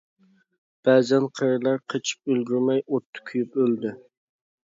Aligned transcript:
بەزەن 0.87 1.27
قېرىلار 1.39 1.77
قېچىپ 1.93 2.33
ئۈلگۈرمەي 2.33 2.83
ئوتتا 2.87 3.25
كۆيۈپ 3.31 3.61
ئۆلدى. 3.61 3.95